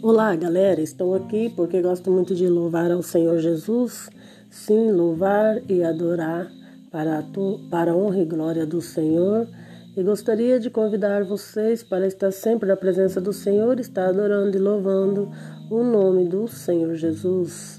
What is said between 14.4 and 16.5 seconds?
e louvando o nome do